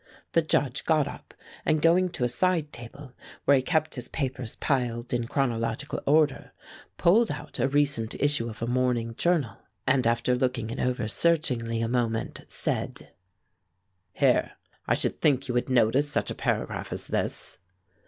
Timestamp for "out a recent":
7.29-8.15